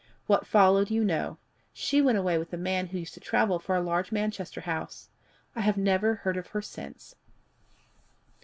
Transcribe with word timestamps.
What 0.25 0.47
followed 0.47 0.89
you 0.89 1.05
know: 1.05 1.37
she 1.73 2.01
went 2.01 2.17
away 2.17 2.39
with 2.39 2.51
a 2.53 2.57
man 2.57 2.87
who 2.87 2.97
used 2.97 3.13
to 3.13 3.19
travel 3.19 3.59
for 3.59 3.75
a 3.75 3.81
large 3.81 4.11
Manchester 4.11 4.61
house. 4.61 5.09
I 5.55 5.61
have 5.61 5.77
never 5.77 6.15
heard 6.15 6.37
of 6.37 6.47
her 6.47 6.61
since. 6.63 7.13